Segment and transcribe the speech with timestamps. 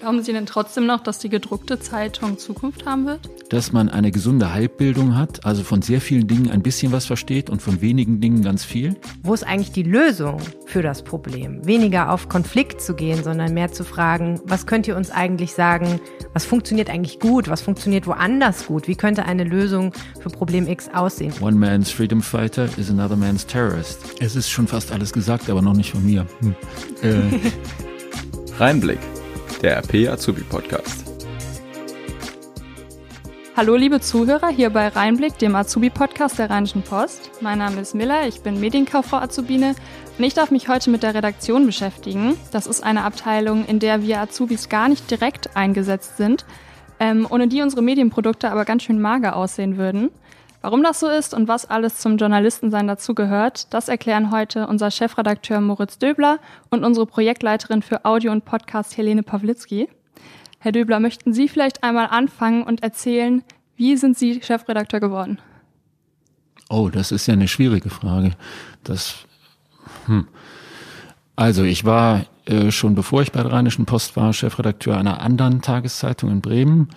[0.00, 3.28] Glauben Sie denn trotzdem noch, dass die gedruckte Zeitung Zukunft haben wird?
[3.48, 7.50] Dass man eine gesunde Halbbildung hat, also von sehr vielen Dingen ein bisschen was versteht
[7.50, 8.94] und von wenigen Dingen ganz viel.
[9.24, 11.66] Wo ist eigentlich die Lösung für das Problem?
[11.66, 16.00] Weniger auf Konflikt zu gehen, sondern mehr zu fragen, was könnt ihr uns eigentlich sagen,
[16.32, 20.88] was funktioniert eigentlich gut, was funktioniert woanders gut, wie könnte eine Lösung für Problem X
[20.94, 21.32] aussehen?
[21.40, 23.98] One man's freedom fighter is another man's terrorist.
[24.20, 26.24] Es ist schon fast alles gesagt, aber noch nicht von mir.
[26.40, 26.54] Hm.
[27.02, 27.20] Äh.
[28.58, 28.98] Reinblick
[29.62, 31.04] der RP Azubi Podcast.
[33.56, 37.30] Hallo liebe Zuhörer hier bei Reinblick, dem Azubi Podcast der Rheinischen Post.
[37.40, 39.74] Mein Name ist Miller, ich bin Medienkauffrau Azubine
[40.16, 42.36] und ich darf mich heute mit der Redaktion beschäftigen.
[42.52, 46.44] Das ist eine Abteilung, in der wir Azubis gar nicht direkt eingesetzt sind,
[47.00, 50.10] ähm, ohne die unsere Medienprodukte aber ganz schön mager aussehen würden.
[50.60, 55.60] Warum das so ist und was alles zum Journalistensein dazugehört, das erklären heute unser Chefredakteur
[55.60, 59.88] Moritz Döbler und unsere Projektleiterin für Audio und Podcast Helene Pawlitzki.
[60.58, 63.44] Herr Döbler, möchten Sie vielleicht einmal anfangen und erzählen,
[63.76, 65.38] wie sind Sie Chefredakteur geworden?
[66.68, 68.32] Oh, das ist ja eine schwierige Frage.
[68.82, 69.14] Das,
[70.06, 70.26] hm.
[71.36, 75.62] Also ich war äh, schon bevor ich bei der Rheinischen Post war, Chefredakteur einer anderen
[75.62, 76.88] Tageszeitung in Bremen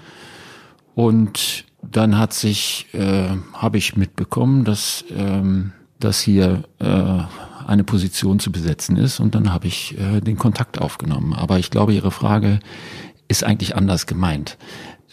[0.95, 7.19] und dann hat sich, äh, habe ich mitbekommen, dass, ähm, dass hier äh,
[7.67, 11.33] eine Position zu besetzen ist und dann habe ich äh, den Kontakt aufgenommen.
[11.33, 12.59] Aber ich glaube, Ihre Frage
[13.27, 14.57] ist eigentlich anders gemeint.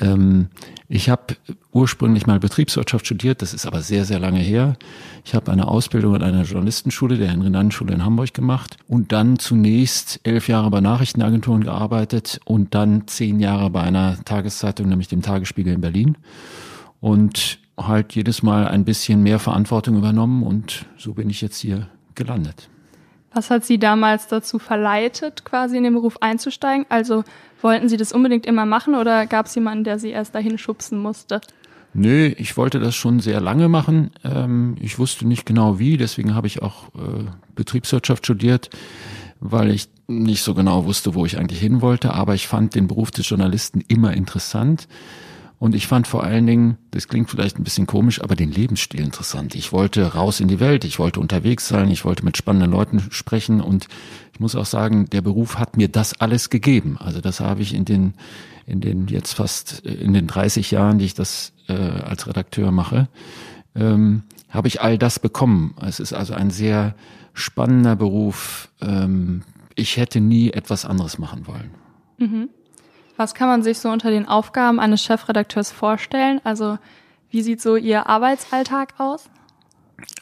[0.01, 0.49] Ähm,
[0.89, 1.37] ich habe
[1.73, 4.77] ursprünglich mal Betriebswirtschaft studiert, das ist aber sehr, sehr lange her.
[5.25, 10.21] Ich habe eine Ausbildung an einer Journalistenschule, der Henry-Nannen-Schule in Hamburg gemacht und dann zunächst
[10.23, 15.75] elf Jahre bei Nachrichtenagenturen gearbeitet und dann zehn Jahre bei einer Tageszeitung, nämlich dem Tagesspiegel
[15.75, 16.17] in Berlin
[17.01, 21.89] und halt jedes Mal ein bisschen mehr Verantwortung übernommen und so bin ich jetzt hier
[22.15, 22.69] gelandet.
[23.33, 26.87] Was hat Sie damals dazu verleitet, quasi in den Beruf einzusteigen?
[26.89, 27.25] Also
[27.61, 30.99] wollten Sie das unbedingt immer machen oder gab es jemanden, der Sie erst dahin schubsen
[30.99, 31.41] musste?
[31.95, 34.11] Nö, ich wollte das schon sehr lange machen.
[34.25, 38.71] Ähm, ich wusste nicht genau wie, deswegen habe ich auch äh, Betriebswirtschaft studiert,
[39.41, 42.13] weil ich nicht so genau wusste, wo ich eigentlich hin wollte.
[42.13, 44.89] Aber ich fand den Beruf des Journalisten immer interessant.
[45.59, 49.01] Und ich fand vor allen Dingen, das klingt vielleicht ein bisschen komisch, aber den Lebensstil
[49.01, 49.57] interessant.
[49.57, 53.01] Ich wollte raus in die Welt, ich wollte unterwegs sein, ich wollte mit spannenden Leuten
[53.11, 53.89] sprechen und
[54.33, 56.97] ich muss auch sagen, der Beruf hat mir das alles gegeben.
[56.99, 58.15] Also das habe ich in den,
[58.67, 62.71] in den jetzt fast äh, in den 30 Jahren, die ich das äh, als Redakteur
[62.71, 63.09] mache,
[63.75, 65.75] ähm, habe ich all das bekommen.
[65.81, 66.95] Es ist also ein sehr
[67.35, 68.69] spannender Beruf.
[68.81, 69.43] Ähm,
[69.75, 71.71] ich hätte nie etwas anderes machen wollen.
[72.19, 72.49] Mhm.
[73.19, 76.41] Was kann man sich so unter den Aufgaben eines Chefredakteurs vorstellen?
[76.45, 76.79] Also
[77.31, 79.29] wie sieht so Ihr Arbeitsalltag aus?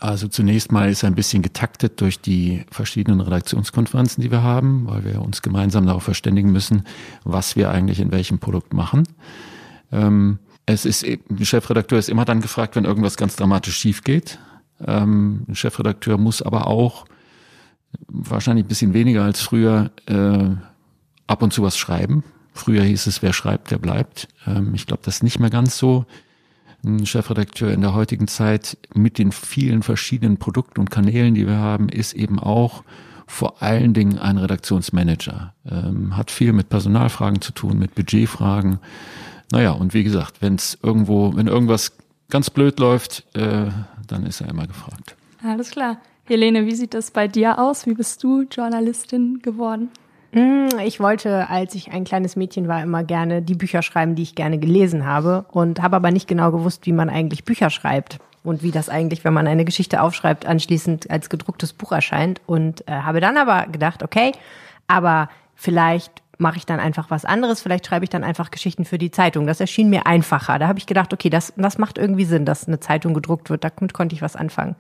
[0.01, 4.87] Also zunächst mal ist er ein bisschen getaktet durch die verschiedenen Redaktionskonferenzen, die wir haben,
[4.89, 6.85] weil wir uns gemeinsam darauf verständigen müssen,
[7.23, 9.03] was wir eigentlich in welchem Produkt machen.
[9.93, 14.39] Ähm, es ist, ein Chefredakteur ist immer dann gefragt, wenn irgendwas ganz dramatisch schief geht.
[14.87, 17.05] Ähm, ein Chefredakteur muss aber auch
[18.09, 20.49] wahrscheinlich ein bisschen weniger als früher äh,
[21.27, 22.25] ab und zu was schreiben.
[22.57, 24.29] Früher hieß es, wer schreibt, der bleibt.
[24.47, 26.07] Ähm, ich glaube, das ist nicht mehr ganz so.
[26.85, 31.59] Ein Chefredakteur in der heutigen Zeit mit den vielen verschiedenen Produkten und Kanälen, die wir
[31.59, 32.83] haben, ist eben auch
[33.27, 35.53] vor allen Dingen ein Redaktionsmanager.
[35.69, 38.79] Ähm, hat viel mit Personalfragen zu tun, mit Budgetfragen.
[39.53, 41.93] Naja, und wie gesagt, wenn es irgendwo, wenn irgendwas
[42.31, 43.67] ganz blöd läuft, äh,
[44.07, 45.17] dann ist er immer gefragt.
[45.43, 45.99] Alles klar.
[46.25, 47.87] Helene, wie sieht das bei dir aus?
[47.87, 49.91] Wie bist du Journalistin geworden?
[50.33, 54.23] Hm, ich wollte, als ich ein kleines Mädchen war, immer gerne die Bücher schreiben, die
[54.23, 58.19] ich gerne gelesen habe und habe aber nicht genau gewusst, wie man eigentlich Bücher schreibt
[58.43, 62.87] und wie das eigentlich, wenn man eine Geschichte aufschreibt, anschließend als gedrucktes Buch erscheint und
[62.89, 64.33] äh, habe dann aber gedacht, okay,
[64.87, 68.99] aber vielleicht mache ich dann einfach was anderes, vielleicht schreibe ich dann einfach Geschichten für
[68.99, 69.47] die Zeitung.
[69.47, 70.59] Das erschien mir einfacher.
[70.59, 73.65] Da habe ich gedacht, okay, das, das macht irgendwie Sinn, dass eine Zeitung gedruckt wird.
[73.65, 74.77] Damit konnte ich was anfangen.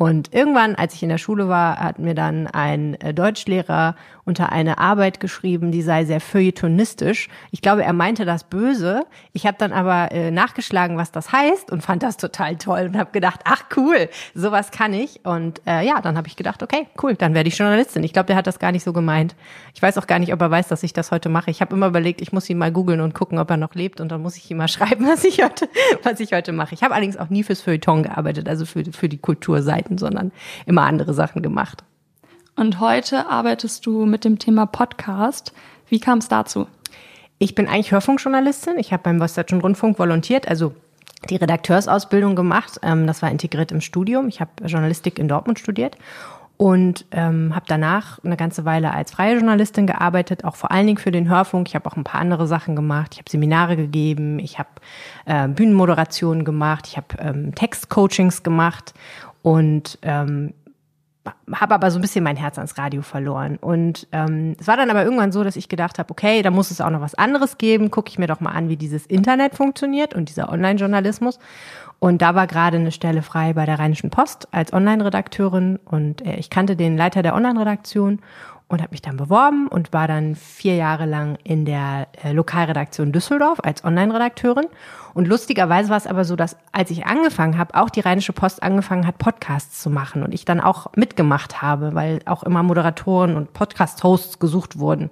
[0.00, 4.50] Und irgendwann, als ich in der Schule war, hat mir dann ein äh, Deutschlehrer unter
[4.50, 7.28] eine Arbeit geschrieben, die sei sehr feuilletonistisch.
[7.50, 9.04] Ich glaube, er meinte das böse.
[9.34, 12.96] Ich habe dann aber äh, nachgeschlagen, was das heißt und fand das total toll und
[12.96, 15.20] habe gedacht, ach cool, sowas kann ich.
[15.24, 18.02] Und äh, ja, dann habe ich gedacht, okay, cool, dann werde ich Journalistin.
[18.02, 19.34] Ich glaube, der hat das gar nicht so gemeint.
[19.74, 21.50] Ich weiß auch gar nicht, ob er weiß, dass ich das heute mache.
[21.50, 24.00] Ich habe immer überlegt, ich muss ihn mal googeln und gucken, ob er noch lebt
[24.00, 25.68] und dann muss ich ihm mal schreiben, was ich heute,
[26.04, 26.72] was ich heute mache.
[26.72, 30.32] Ich habe allerdings auch nie fürs Feuilleton gearbeitet, also für, für die Kulturseite arbeiten, sondern
[30.66, 31.84] immer andere Sachen gemacht.
[32.56, 35.52] Und heute arbeitest du mit dem Thema Podcast.
[35.88, 36.66] Wie kam es dazu?
[37.38, 38.78] Ich bin eigentlich Hörfunkjournalistin.
[38.78, 40.74] Ich habe beim Westdeutschen Rundfunk volontiert, also
[41.28, 42.78] die Redakteursausbildung gemacht.
[42.82, 44.28] Ähm, das war integriert im Studium.
[44.28, 45.96] Ich habe Journalistik in Dortmund studiert.
[46.60, 50.98] und ähm, habe danach eine ganze Weile als freie Journalistin gearbeitet, auch vor allen Dingen
[50.98, 51.68] für den Hörfunk.
[51.68, 53.12] Ich habe auch ein paar andere Sachen gemacht.
[53.14, 54.68] Ich habe Seminare gegeben, ich habe
[55.24, 58.92] äh, Bühnenmoderationen gemacht, ich habe ähm, Textcoachings gemacht
[59.42, 60.54] und ähm,
[61.52, 63.56] habe aber so ein bisschen mein Herz ans Radio verloren.
[63.56, 66.70] Und ähm, es war dann aber irgendwann so, dass ich gedacht habe, okay, da muss
[66.70, 67.90] es auch noch was anderes geben.
[67.90, 71.38] Gucke ich mir doch mal an, wie dieses Internet funktioniert und dieser Online-Journalismus.
[71.98, 76.36] Und da war gerade eine Stelle frei bei der Rheinischen Post als Online-Redakteurin und äh,
[76.36, 78.20] ich kannte den Leiter der Online-Redaktion
[78.70, 83.10] und habe mich dann beworben und war dann vier Jahre lang in der äh, Lokalredaktion
[83.10, 84.66] Düsseldorf als Online-Redakteurin.
[85.12, 88.62] Und lustigerweise war es aber so, dass als ich angefangen habe, auch die Rheinische Post
[88.62, 93.36] angefangen hat, Podcasts zu machen und ich dann auch mitgemacht habe, weil auch immer Moderatoren
[93.36, 95.10] und Podcast-Hosts gesucht wurden.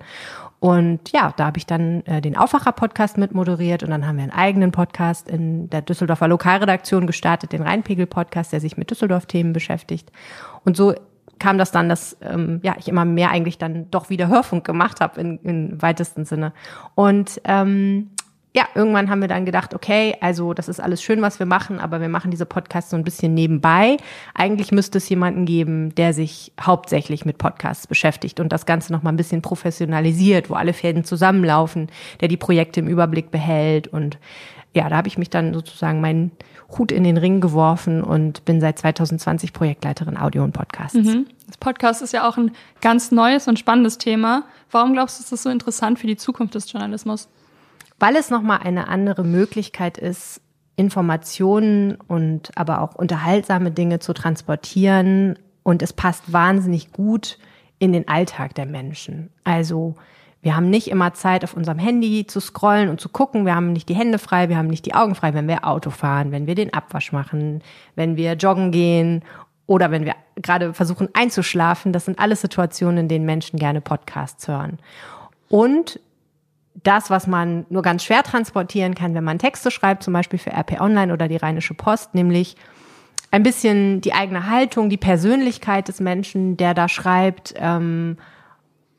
[0.60, 4.32] Und ja, da habe ich dann äh, den Aufwacher-Podcast mitmoderiert und dann haben wir einen
[4.32, 10.12] eigenen Podcast in der Düsseldorfer Lokalredaktion gestartet, den Rheinpegel-Podcast, der sich mit Düsseldorf-Themen beschäftigt.
[10.64, 10.94] Und so
[11.38, 15.00] kam das dann, dass ähm, ja ich immer mehr eigentlich dann doch wieder Hörfunk gemacht
[15.00, 16.52] habe in, in weitesten Sinne.
[16.94, 18.10] Und ähm,
[18.58, 21.78] ja, irgendwann haben wir dann gedacht, okay, also das ist alles schön, was wir machen,
[21.78, 23.98] aber wir machen diese Podcasts so ein bisschen nebenbei.
[24.34, 29.02] Eigentlich müsste es jemanden geben, der sich hauptsächlich mit Podcasts beschäftigt und das Ganze noch
[29.02, 31.88] mal ein bisschen professionalisiert, wo alle Fäden zusammenlaufen,
[32.20, 34.18] der die Projekte im Überblick behält und
[34.78, 36.32] ja, da habe ich mich dann sozusagen meinen
[36.76, 40.94] Hut in den Ring geworfen und bin seit 2020 Projektleiterin Audio und Podcasts.
[40.94, 41.26] Mhm.
[41.46, 44.44] Das Podcast ist ja auch ein ganz neues und spannendes Thema.
[44.70, 47.28] Warum glaubst du, ist das so interessant für die Zukunft des Journalismus?
[47.98, 50.40] weil es nochmal eine andere Möglichkeit ist,
[50.76, 55.38] Informationen und aber auch unterhaltsame Dinge zu transportieren.
[55.64, 57.38] Und es passt wahnsinnig gut
[57.80, 59.30] in den Alltag der Menschen.
[59.42, 59.96] Also
[60.48, 63.44] wir haben nicht immer Zeit, auf unserem Handy zu scrollen und zu gucken.
[63.44, 65.90] Wir haben nicht die Hände frei, wir haben nicht die Augen frei, wenn wir Auto
[65.90, 67.62] fahren, wenn wir den Abwasch machen,
[67.96, 69.22] wenn wir joggen gehen
[69.66, 71.92] oder wenn wir gerade versuchen einzuschlafen.
[71.92, 74.78] Das sind alles Situationen, in denen Menschen gerne Podcasts hören.
[75.50, 76.00] Und
[76.82, 80.52] das, was man nur ganz schwer transportieren kann, wenn man Texte schreibt, zum Beispiel für
[80.52, 82.56] RP Online oder die Rheinische Post, nämlich
[83.30, 88.16] ein bisschen die eigene Haltung, die Persönlichkeit des Menschen, der da schreibt, ähm,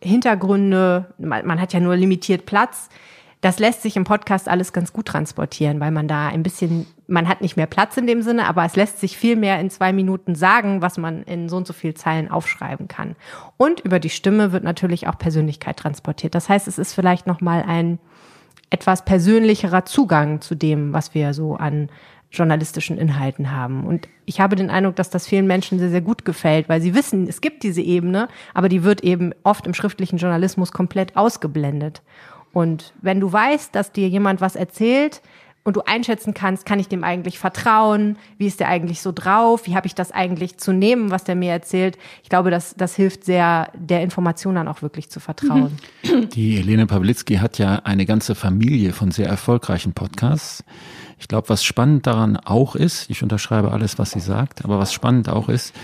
[0.02, 2.90] Hintergründe, man, man hat ja nur limitiert Platz.
[3.42, 7.30] Das lässt sich im Podcast alles ganz gut transportieren, weil man da ein bisschen, man
[7.30, 9.94] hat nicht mehr Platz in dem Sinne, aber es lässt sich viel mehr in zwei
[9.94, 13.16] Minuten sagen, was man in so und so viel Zeilen aufschreiben kann.
[13.56, 16.36] Und über die Stimme wird natürlich auch Persönlichkeit transportiert.
[16.36, 18.00] Das heißt, es ist vielleicht nochmal ein
[18.72, 21.90] etwas persönlicherer Zugang zu dem, was wir so an
[22.32, 23.86] journalistischen Inhalten haben.
[23.86, 26.94] Und ich habe den Eindruck, dass das vielen Menschen sehr, sehr gut gefällt, weil sie
[26.94, 32.02] wissen, es gibt diese Ebene, aber die wird eben oft im schriftlichen Journalismus komplett ausgeblendet.
[32.54, 35.22] Und wenn du weißt, dass dir jemand was erzählt
[35.64, 38.18] und du einschätzen kannst, kann ich dem eigentlich vertrauen?
[38.38, 39.68] Wie ist der eigentlich so drauf?
[39.68, 41.98] Wie habe ich das eigentlich zu nehmen, was der mir erzählt?
[42.24, 45.78] Ich glaube, das, das hilft sehr, der Information dann auch wirklich zu vertrauen.
[46.34, 50.64] Die Helene Pawlitzki hat ja eine ganze Familie von sehr erfolgreichen Podcasts.
[51.20, 54.94] Ich glaube, was spannend daran auch ist, ich unterschreibe alles, was sie sagt, aber was
[54.94, 55.76] spannend auch ist,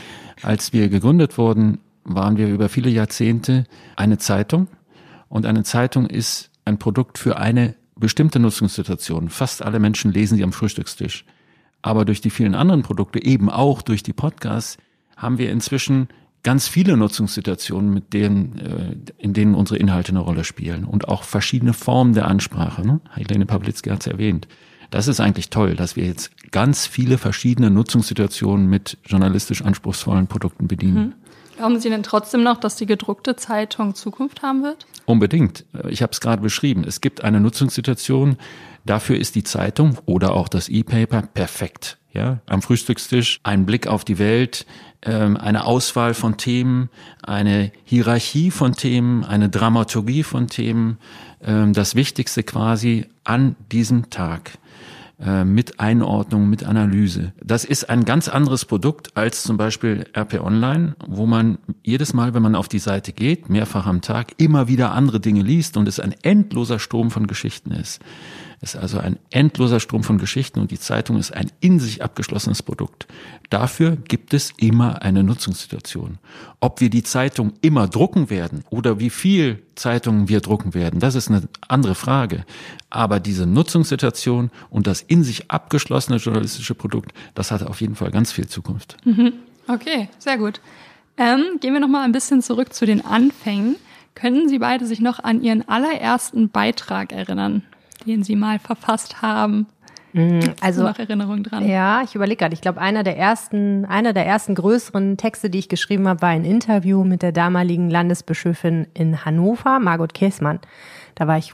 [0.42, 4.68] als wir gegründet wurden, waren wir über viele Jahrzehnte eine Zeitung.
[5.28, 9.30] Und eine Zeitung ist ein Produkt für eine bestimmte Nutzungssituation.
[9.30, 11.25] Fast alle Menschen lesen sie am Frühstückstisch.
[11.81, 14.77] Aber durch die vielen anderen Produkte, eben auch durch die Podcasts,
[15.15, 16.09] haben wir inzwischen
[16.44, 21.24] ganz viele Nutzungssituationen, mit denen, äh, in denen unsere Inhalte eine Rolle spielen und auch
[21.24, 22.86] verschiedene Formen der Ansprache.
[22.86, 23.01] Ne?
[23.12, 24.47] Helene Pawlitzki hat es erwähnt.
[24.92, 30.68] Das ist eigentlich toll, dass wir jetzt ganz viele verschiedene Nutzungssituationen mit journalistisch anspruchsvollen Produkten
[30.68, 31.07] bedienen.
[31.07, 31.14] Mhm.
[31.57, 34.85] Glauben Sie denn trotzdem noch, dass die gedruckte Zeitung Zukunft haben wird?
[35.06, 35.66] Unbedingt.
[35.88, 36.83] Ich habe es gerade beschrieben.
[36.85, 38.38] Es gibt eine Nutzungssituation.
[38.85, 41.97] Dafür ist die Zeitung oder auch das E-Paper perfekt.
[42.14, 44.66] Ja, am Frühstückstisch ein Blick auf die Welt,
[45.02, 46.90] ähm, eine Auswahl von Themen,
[47.21, 50.97] eine Hierarchie von Themen, eine Dramaturgie von Themen.
[51.44, 54.57] Ähm, das Wichtigste quasi an diesem Tag.
[55.18, 57.31] Äh, mit Einordnung, mit Analyse.
[57.42, 62.34] Das ist ein ganz anderes Produkt als zum Beispiel RP Online, wo man jedes Mal,
[62.34, 65.88] wenn man auf die Seite geht, mehrfach am Tag, immer wieder andere Dinge liest und
[65.88, 68.02] es ein endloser Strom von Geschichten ist.
[68.62, 72.04] Es ist also ein endloser Strom von Geschichten und die Zeitung ist ein in sich
[72.04, 73.07] abgeschlossenes Produkt.
[73.50, 76.18] Dafür gibt es immer eine Nutzungssituation.
[76.59, 81.16] Ob wir die Zeitung immer drucken werden oder wie viel Zeitungen wir drucken werden, das
[81.16, 82.45] ist eine andere Frage.
[82.90, 88.12] Aber diese Nutzungssituation und das in sich abgeschlossene journalistische Produkt, das hat auf jeden Fall
[88.12, 88.97] ganz viel Zukunft.
[89.06, 89.33] Mhm.
[89.68, 90.62] Okay, sehr gut.
[91.18, 93.78] Ähm, gehen wir noch mal ein bisschen zurück zu den Anfängen.
[94.16, 97.64] Können Sie beide sich noch an Ihren allerersten Beitrag erinnern?
[98.06, 99.68] Den Sie mal verfasst haben?
[100.62, 101.68] Also nach Erinnerung dran.
[101.68, 102.54] Ja, ich überlege gerade.
[102.54, 106.30] Ich glaube, einer der ersten, einer der ersten größeren Texte, die ich geschrieben habe, war
[106.30, 110.59] ein Interview mit der damaligen Landesbischöfin in Hannover, Margot Käßmann.
[111.16, 111.54] Da war ich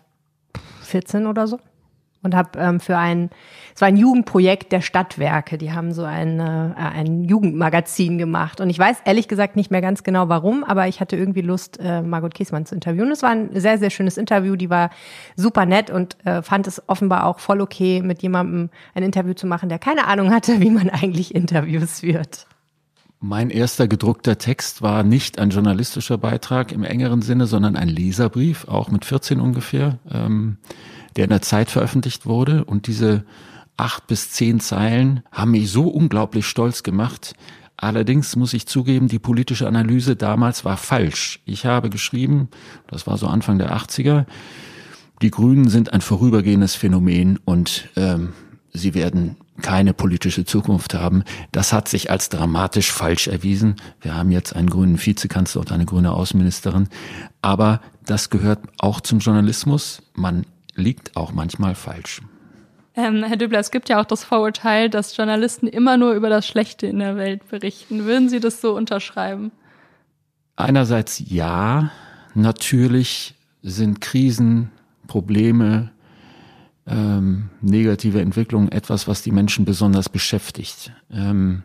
[0.83, 1.59] 14 oder so
[2.23, 3.29] und habe ähm, für ein,
[3.73, 5.57] es war ein Jugendprojekt der Stadtwerke.
[5.57, 8.61] Die haben so ein, äh, ein Jugendmagazin gemacht.
[8.61, 11.79] Und ich weiß ehrlich gesagt nicht mehr ganz genau warum, aber ich hatte irgendwie Lust,
[11.81, 13.11] äh, Margot Kiesmann zu interviewen.
[13.11, 14.55] Es war ein sehr, sehr schönes Interview.
[14.55, 14.91] Die war
[15.35, 19.47] super nett und äh, fand es offenbar auch voll okay, mit jemandem ein Interview zu
[19.47, 22.45] machen, der keine Ahnung hatte, wie man eigentlich Interviews führt.
[23.23, 28.67] Mein erster gedruckter Text war nicht ein journalistischer Beitrag im engeren Sinne, sondern ein Leserbrief,
[28.67, 29.99] auch mit 14 ungefähr.
[30.11, 30.57] Ähm
[31.15, 32.65] der in der Zeit veröffentlicht wurde.
[32.65, 33.23] Und diese
[33.77, 37.33] acht bis zehn Zeilen haben mich so unglaublich stolz gemacht.
[37.77, 41.39] Allerdings muss ich zugeben, die politische Analyse damals war falsch.
[41.45, 42.49] Ich habe geschrieben,
[42.87, 44.25] das war so Anfang der 80er,
[45.21, 48.33] die Grünen sind ein vorübergehendes Phänomen und ähm,
[48.73, 51.23] sie werden keine politische Zukunft haben.
[51.51, 53.75] Das hat sich als dramatisch falsch erwiesen.
[54.01, 56.87] Wir haben jetzt einen grünen Vizekanzler und eine grüne Außenministerin.
[57.41, 60.01] Aber das gehört auch zum Journalismus.
[60.15, 60.45] Man
[60.81, 62.21] liegt auch manchmal falsch.
[62.95, 66.45] Ähm, Herr Dübler, es gibt ja auch das Vorurteil, dass Journalisten immer nur über das
[66.45, 68.05] Schlechte in der Welt berichten.
[68.05, 69.51] Würden Sie das so unterschreiben?
[70.57, 71.91] Einerseits ja,
[72.33, 74.71] natürlich sind Krisen,
[75.07, 75.91] Probleme,
[76.85, 80.91] ähm, negative Entwicklungen etwas, was die Menschen besonders beschäftigt.
[81.11, 81.63] Ähm,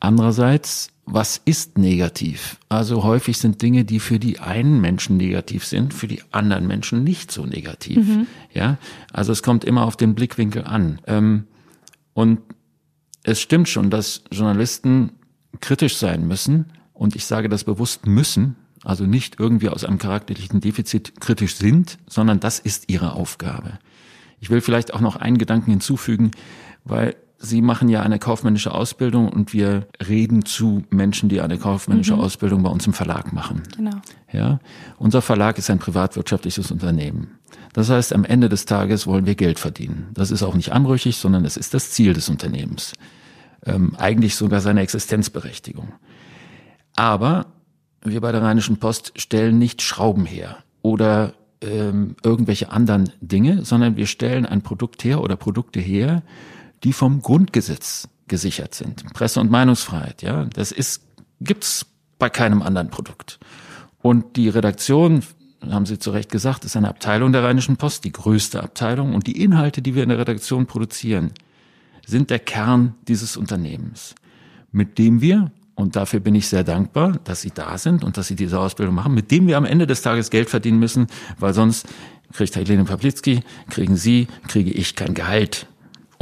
[0.00, 2.58] andererseits was ist negativ?
[2.68, 7.04] Also häufig sind Dinge, die für die einen Menschen negativ sind, für die anderen Menschen
[7.04, 8.06] nicht so negativ.
[8.06, 8.26] Mhm.
[8.52, 8.78] Ja,
[9.12, 11.00] also es kommt immer auf den Blickwinkel an.
[11.06, 11.44] Ähm,
[12.14, 12.40] und
[13.22, 15.12] es stimmt schon, dass Journalisten
[15.60, 16.66] kritisch sein müssen.
[16.92, 21.98] Und ich sage das bewusst müssen, also nicht irgendwie aus einem charakterlichen Defizit kritisch sind,
[22.06, 23.78] sondern das ist ihre Aufgabe.
[24.40, 26.30] Ich will vielleicht auch noch einen Gedanken hinzufügen,
[26.84, 32.14] weil Sie machen ja eine kaufmännische Ausbildung und wir reden zu Menschen, die eine kaufmännische
[32.14, 32.20] mhm.
[32.20, 33.62] Ausbildung bei uns im Verlag machen.
[33.74, 33.96] Genau.
[34.30, 34.60] Ja,
[34.98, 37.38] unser Verlag ist ein privatwirtschaftliches Unternehmen.
[37.72, 40.08] Das heißt, am Ende des Tages wollen wir Geld verdienen.
[40.12, 42.92] Das ist auch nicht anrüchig, sondern es ist das Ziel des Unternehmens.
[43.64, 45.94] Ähm, eigentlich sogar seine Existenzberechtigung.
[46.94, 47.46] Aber
[48.02, 51.32] wir bei der Rheinischen Post stellen nicht Schrauben her oder
[51.62, 56.22] ähm, irgendwelche anderen Dinge, sondern wir stellen ein Produkt her oder Produkte her,
[56.84, 59.12] die vom Grundgesetz gesichert sind.
[59.12, 61.02] Presse- und Meinungsfreiheit, ja, das ist,
[61.40, 61.86] gibt's
[62.18, 63.38] bei keinem anderen Produkt.
[64.02, 65.22] Und die Redaktion,
[65.68, 69.14] haben Sie zu Recht gesagt, ist eine Abteilung der Rheinischen Post, die größte Abteilung.
[69.14, 71.32] Und die Inhalte, die wir in der Redaktion produzieren,
[72.06, 74.14] sind der Kern dieses Unternehmens,
[74.72, 78.28] mit dem wir, und dafür bin ich sehr dankbar, dass Sie da sind und dass
[78.28, 81.06] Sie diese Ausbildung machen, mit dem wir am Ende des Tages Geld verdienen müssen,
[81.38, 81.86] weil sonst
[82.32, 85.66] kriegt Helene Paplitzki, kriegen Sie, kriege ich kein Gehalt.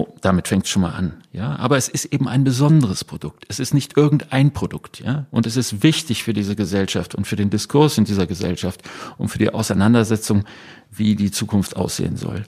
[0.00, 1.56] Oh, damit fängt es schon mal an, ja.
[1.56, 3.44] Aber es ist eben ein besonderes Produkt.
[3.48, 5.26] Es ist nicht irgendein Produkt, ja.
[5.32, 8.80] Und es ist wichtig für diese Gesellschaft und für den Diskurs in dieser Gesellschaft
[9.16, 10.44] und für die Auseinandersetzung,
[10.92, 12.44] wie die Zukunft aussehen soll.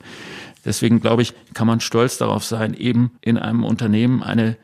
[0.64, 4.56] Deswegen glaube ich, kann man stolz darauf sein, eben in einem Unternehmen eine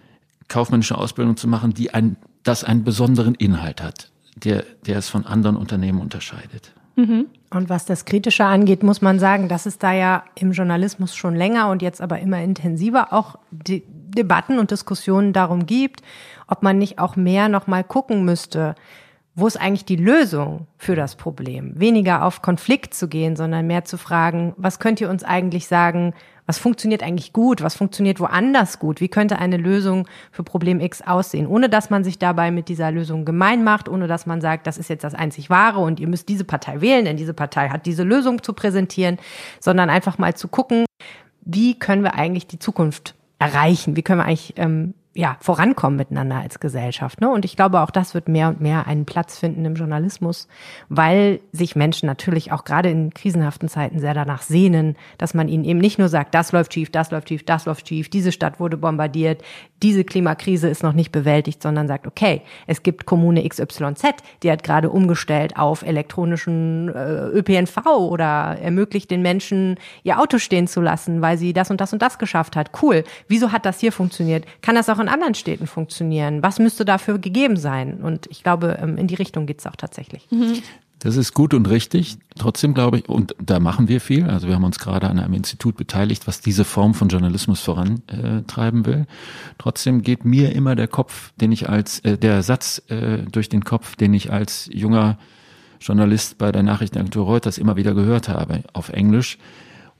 [0.46, 5.26] kaufmännische Ausbildung zu machen, die ein, das einen besonderen Inhalt hat, der, der es von
[5.26, 6.72] anderen Unternehmen unterscheidet.
[6.96, 7.26] Mhm.
[7.50, 11.36] Und was das Kritische angeht, muss man sagen, dass es da ja im Journalismus schon
[11.36, 16.00] länger und jetzt aber immer intensiver auch De Debatten und Diskussionen darum gibt,
[16.46, 18.74] ob man nicht auch mehr nochmal gucken müsste,
[19.34, 21.78] wo ist eigentlich die Lösung für das Problem?
[21.78, 26.14] Weniger auf Konflikt zu gehen, sondern mehr zu fragen, was könnt ihr uns eigentlich sagen,
[26.46, 31.02] was funktioniert eigentlich gut, was funktioniert woanders gut, wie könnte eine Lösung für Problem X
[31.02, 34.66] aussehen, ohne dass man sich dabei mit dieser Lösung gemein macht, ohne dass man sagt,
[34.66, 37.68] das ist jetzt das einzig wahre und ihr müsst diese Partei wählen, denn diese Partei
[37.68, 39.18] hat diese Lösung zu präsentieren,
[39.60, 40.84] sondern einfach mal zu gucken,
[41.42, 46.36] wie können wir eigentlich die Zukunft erreichen, wie können wir eigentlich ähm, ja, vorankommen miteinander
[46.36, 47.20] als Gesellschaft.
[47.22, 47.30] Ne?
[47.30, 50.46] Und ich glaube, auch das wird mehr und mehr einen Platz finden im Journalismus,
[50.90, 55.64] weil sich Menschen natürlich auch gerade in krisenhaften Zeiten sehr danach sehnen, dass man ihnen
[55.64, 58.60] eben nicht nur sagt, das läuft schief, das läuft schief, das läuft schief, diese Stadt
[58.60, 59.42] wurde bombardiert,
[59.82, 64.02] diese Klimakrise ist noch nicht bewältigt, sondern sagt, okay, es gibt Kommune XYZ,
[64.42, 70.66] die hat gerade umgestellt auf elektronischen äh, ÖPNV oder ermöglicht den Menschen, ihr Auto stehen
[70.66, 72.70] zu lassen, weil sie das und das und das geschafft hat.
[72.82, 73.04] Cool.
[73.28, 74.44] Wieso hat das hier funktioniert?
[74.60, 76.42] Kann das auch in anderen Städten funktionieren?
[76.42, 78.00] Was müsste dafür gegeben sein?
[78.02, 80.26] Und ich glaube, ähm, in die Richtung geht es auch tatsächlich.
[80.30, 80.62] Mhm.
[80.98, 82.16] Das ist gut und richtig.
[82.38, 84.24] Trotzdem glaube ich, und da machen wir viel.
[84.24, 88.86] Also wir haben uns gerade an einem Institut beteiligt, was diese Form von Journalismus vorantreiben
[88.86, 89.06] will.
[89.58, 93.64] Trotzdem geht mir immer der Kopf, den ich als, äh, der Satz äh, durch den
[93.64, 95.18] Kopf, den ich als junger
[95.80, 99.38] Journalist bei der Nachrichtenagentur Reuters immer wieder gehört habe, auf Englisch.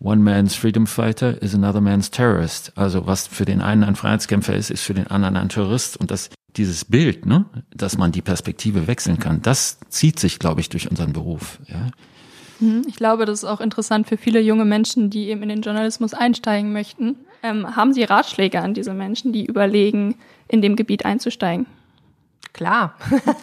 [0.01, 2.73] One man's freedom fighter is another man's terrorist.
[2.77, 5.97] Also was für den einen ein Freiheitskämpfer ist, ist für den anderen ein Terrorist.
[5.97, 10.61] Und das, dieses Bild, ne, dass man die Perspektive wechseln kann, das zieht sich, glaube
[10.61, 11.59] ich, durch unseren Beruf.
[11.67, 11.91] Ja.
[12.61, 12.83] Mhm.
[12.87, 16.15] Ich glaube, das ist auch interessant für viele junge Menschen, die eben in den Journalismus
[16.15, 17.17] einsteigen möchten.
[17.43, 20.17] Ähm, haben Sie Ratschläge an diese Menschen, die überlegen,
[20.49, 21.67] in dem Gebiet einzusteigen?
[22.57, 22.95] Klar,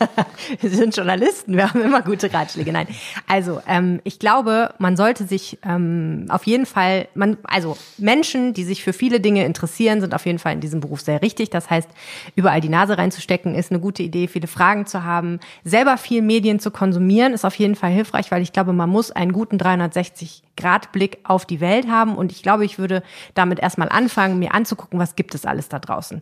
[0.59, 2.71] wir sind Journalisten, wir haben immer gute Ratschläge.
[2.71, 2.87] Nein,
[3.27, 8.63] also ähm, ich glaube, man sollte sich ähm, auf jeden Fall, man, also Menschen, die
[8.63, 11.51] sich für viele Dinge interessieren, sind auf jeden Fall in diesem Beruf sehr richtig.
[11.51, 11.89] Das heißt,
[12.35, 16.59] überall die Nase reinzustecken ist eine gute Idee, viele Fragen zu haben, selber viel Medien
[16.59, 20.41] zu konsumieren ist auf jeden Fall hilfreich, weil ich glaube, man muss einen guten 360
[20.57, 23.03] Grad Blick auf die Welt haben und ich glaube, ich würde
[23.35, 26.21] damit erstmal anfangen, mir anzugucken, was gibt es alles da draußen.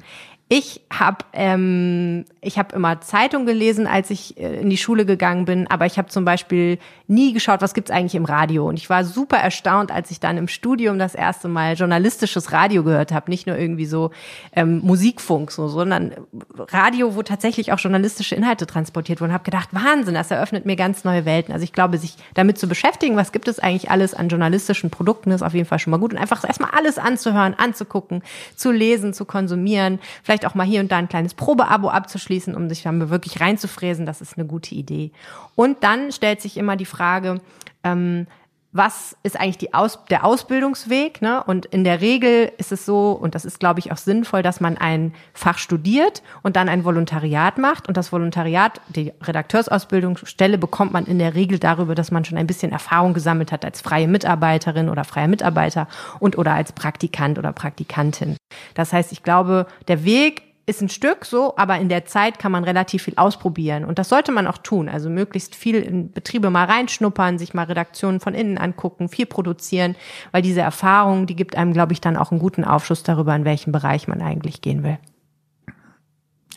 [0.53, 5.45] Ich habe ähm, ich habe immer Zeitung gelesen, als ich äh, in die Schule gegangen
[5.45, 8.67] bin, aber ich habe zum Beispiel nie geschaut, was gibt's eigentlich im Radio.
[8.67, 12.83] Und ich war super erstaunt, als ich dann im Studium das erste Mal journalistisches Radio
[12.83, 14.09] gehört habe, nicht nur irgendwie so
[14.55, 16.13] ähm, Musikfunk, so, sondern
[16.57, 19.33] Radio, wo tatsächlich auch journalistische Inhalte transportiert wurden.
[19.33, 21.53] Habe gedacht, Wahnsinn, das eröffnet mir ganz neue Welten.
[21.53, 25.31] Also ich glaube, sich damit zu beschäftigen, was gibt es eigentlich alles an journalistischen Produkten,
[25.31, 28.23] ist auf jeden Fall schon mal gut und einfach erstmal alles anzuhören, anzugucken,
[28.55, 32.55] zu lesen, zu konsumieren, vielleicht vielleicht auch mal hier und da ein kleines Probeabo abzuschließen,
[32.55, 35.11] um sich dann wirklich reinzufräsen, das ist eine gute Idee.
[35.55, 37.41] Und dann stellt sich immer die Frage,
[37.83, 38.27] ähm,
[38.73, 41.21] was ist eigentlich die Aus der Ausbildungsweg?
[41.21, 41.43] Ne?
[41.43, 44.61] Und in der Regel ist es so, und das ist, glaube ich, auch sinnvoll, dass
[44.61, 47.87] man ein Fach studiert und dann ein Volontariat macht.
[47.87, 52.47] Und das Volontariat, die Redakteursausbildungsstelle bekommt man in der Regel darüber, dass man schon ein
[52.47, 55.87] bisschen Erfahrung gesammelt hat als freie Mitarbeiterin oder freier Mitarbeiter
[56.19, 58.37] und oder als Praktikant oder Praktikantin.
[58.73, 62.51] Das heißt, ich glaube, der Weg ist ein Stück so, aber in der Zeit kann
[62.51, 63.83] man relativ viel ausprobieren.
[63.83, 64.89] Und das sollte man auch tun.
[64.89, 69.95] Also möglichst viel in Betriebe mal reinschnuppern, sich mal Redaktionen von innen angucken, viel produzieren,
[70.31, 73.45] weil diese Erfahrung, die gibt einem, glaube ich, dann auch einen guten Aufschluss darüber, in
[73.45, 74.97] welchem Bereich man eigentlich gehen will.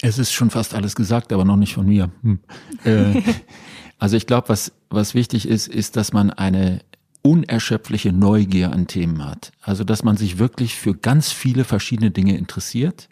[0.03, 2.11] Es ist schon fast alles gesagt, aber noch nicht von mir.
[2.23, 2.41] Hm.
[2.85, 3.23] Äh,
[3.99, 6.81] also ich glaube, was, was wichtig ist, ist, dass man eine
[7.23, 9.53] unerschöpfliche Neugier an Themen hat.
[9.63, 13.09] Also dass man sich wirklich für ganz viele verschiedene Dinge interessiert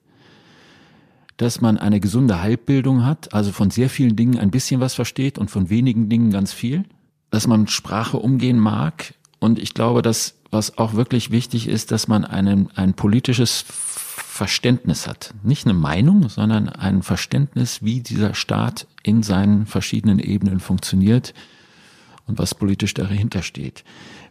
[1.37, 5.39] dass man eine gesunde Halbbildung hat, also von sehr vielen Dingen ein bisschen was versteht
[5.39, 6.85] und von wenigen Dingen ganz viel,
[7.31, 9.15] dass man Sprache umgehen mag.
[9.39, 15.09] Und ich glaube, dass was auch wirklich wichtig ist, dass man einen, ein politisches Verständnis
[15.09, 15.35] hat.
[15.43, 21.33] Nicht eine Meinung, sondern ein Verständnis, wie dieser Staat in seinen verschiedenen Ebenen funktioniert
[22.27, 23.83] und was politisch dahinter steht.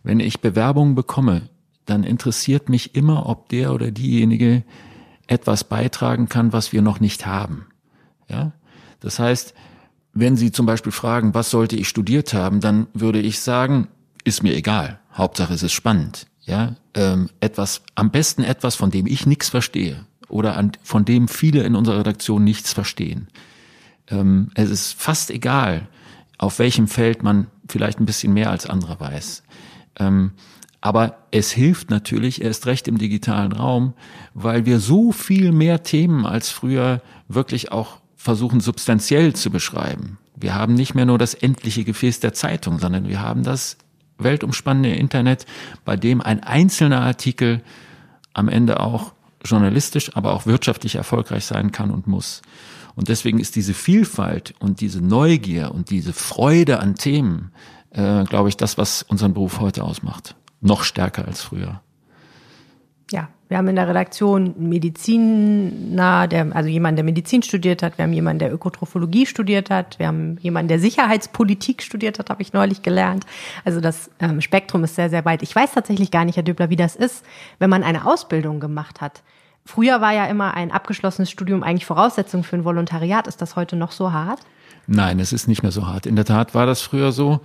[0.03, 1.49] Wenn ich Bewerbungen bekomme,
[1.85, 4.63] dann interessiert mich immer, ob der oder diejenige
[5.31, 7.67] etwas beitragen kann, was wir noch nicht haben.
[8.27, 8.51] Ja?
[8.99, 9.53] Das heißt,
[10.13, 13.87] wenn Sie zum Beispiel fragen, was sollte ich studiert haben, dann würde ich sagen,
[14.25, 14.99] ist mir egal.
[15.13, 16.27] Hauptsache es ist spannend.
[16.43, 21.27] Ja, ähm, etwas, am besten etwas, von dem ich nichts verstehe oder an, von dem
[21.27, 23.27] viele in unserer Redaktion nichts verstehen.
[24.07, 25.87] Ähm, es ist fast egal,
[26.39, 29.43] auf welchem Feld man vielleicht ein bisschen mehr als andere weiß.
[29.99, 30.31] Ähm,
[30.81, 33.93] aber es hilft natürlich erst recht im digitalen Raum,
[34.33, 40.17] weil wir so viel mehr Themen als früher wirklich auch versuchen substanziell zu beschreiben.
[40.35, 43.77] Wir haben nicht mehr nur das endliche Gefäß der Zeitung, sondern wir haben das
[44.17, 45.45] weltumspannende Internet,
[45.85, 47.61] bei dem ein einzelner Artikel
[48.33, 49.13] am Ende auch
[49.45, 52.41] journalistisch, aber auch wirtschaftlich erfolgreich sein kann und muss.
[52.95, 57.51] Und deswegen ist diese Vielfalt und diese Neugier und diese Freude an Themen,
[57.91, 61.81] äh, glaube ich, das, was unseren Beruf heute ausmacht noch stärker als früher.
[63.11, 68.03] Ja, wir haben in der Redaktion Mediziner, der, also jemanden, der Medizin studiert hat, wir
[68.03, 72.53] haben jemanden, der Ökotrophologie studiert hat, wir haben jemanden, der Sicherheitspolitik studiert hat, habe ich
[72.53, 73.25] neulich gelernt.
[73.65, 75.43] Also das ähm, Spektrum ist sehr, sehr weit.
[75.43, 77.25] Ich weiß tatsächlich gar nicht, Herr Döbler, wie das ist,
[77.59, 79.21] wenn man eine Ausbildung gemacht hat.
[79.65, 83.27] Früher war ja immer ein abgeschlossenes Studium eigentlich Voraussetzung für ein Volontariat.
[83.27, 84.39] Ist das heute noch so hart?
[84.87, 86.05] Nein, es ist nicht mehr so hart.
[86.05, 87.41] In der Tat war das früher so.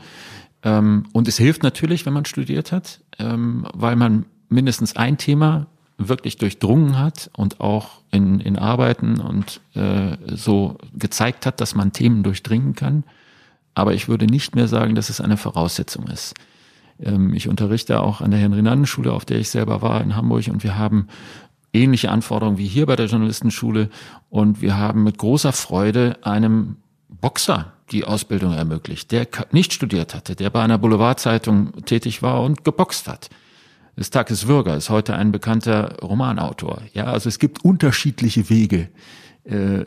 [0.67, 5.69] Ähm, und es hilft natürlich, wenn man studiert hat, ähm, weil man mindestens ein Thema
[5.97, 11.93] wirklich durchdrungen hat und auch in, in Arbeiten und äh, so gezeigt hat, dass man
[11.93, 13.05] Themen durchdringen kann.
[13.75, 16.35] Aber ich würde nicht mehr sagen, dass es eine Voraussetzung ist.
[17.01, 20.65] Ähm, ich unterrichte auch an der Henry-Nannen-Schule, auf der ich selber war in Hamburg und
[20.65, 21.07] wir haben
[21.73, 23.89] ähnliche Anforderungen wie hier bei der Journalistenschule
[24.31, 26.77] und wir haben mit großer Freude einem
[27.09, 32.65] Boxer die Ausbildung ermöglicht, der nicht studiert hatte, der bei einer Boulevardzeitung tätig war und
[32.65, 33.31] geboxt hat.
[33.97, 36.83] Das Takis Würger ist heute ein bekannter Romanautor.
[36.93, 38.91] Ja, also es gibt unterschiedliche Wege
[39.45, 39.85] äh, äh,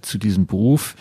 [0.00, 0.94] zu diesem Beruf.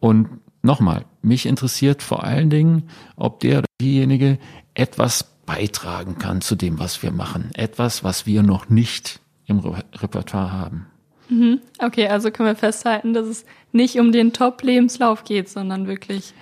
[0.00, 0.28] Und
[0.62, 4.38] nochmal, mich interessiert vor allen Dingen, ob der oder diejenige
[4.74, 7.50] etwas beitragen kann zu dem, was wir machen.
[7.54, 10.86] Etwas, was wir noch nicht im Re Repertoire haben.
[11.32, 11.60] Mhm.
[11.78, 16.34] Okay, also können wir festhalten, dass es nicht um den Top-Lebenslauf geht, sondern wirklich.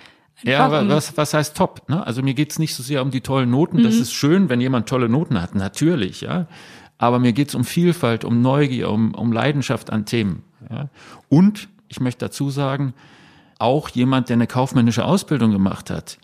[0.43, 1.87] Ja, aber was, was heißt top?
[1.87, 2.05] Ne?
[2.05, 3.77] Also mir geht's nicht so sehr um die tollen Noten.
[3.77, 3.83] Mhm.
[3.83, 6.47] Das ist schön, wenn jemand tolle Noten hat, natürlich, ja.
[6.97, 10.43] Aber mir geht's um Vielfalt, um Neugier, um, um Leidenschaft an Themen.
[10.69, 10.89] Ja?
[11.29, 12.93] Und ich möchte dazu sagen,
[13.59, 16.17] auch jemand, der eine kaufmännische Ausbildung gemacht hat,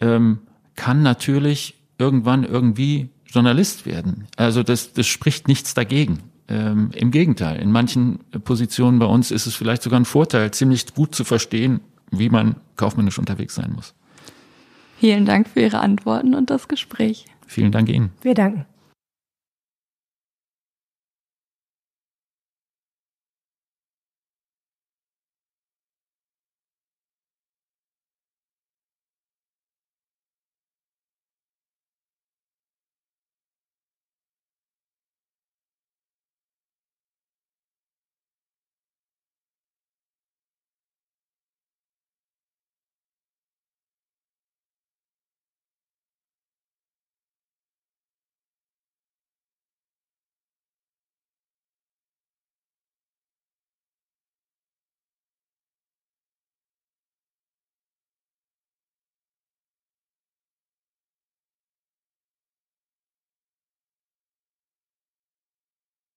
[0.00, 0.38] ähm,
[0.76, 4.26] kann natürlich irgendwann irgendwie Journalist werden.
[4.36, 6.20] Also das, das spricht nichts dagegen.
[6.48, 10.94] Ähm, Im Gegenteil, in manchen Positionen bei uns ist es vielleicht sogar ein Vorteil, ziemlich
[10.94, 11.80] gut zu verstehen,
[12.10, 13.94] wie man kaufmännisch unterwegs sein muss.
[14.98, 17.26] Vielen Dank für Ihre Antworten und das Gespräch.
[17.46, 18.10] Vielen Dank Ihnen.
[18.22, 18.66] Wir danken.